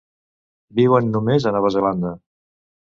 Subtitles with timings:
[0.79, 2.19] Viuen només a Nova Zelanda.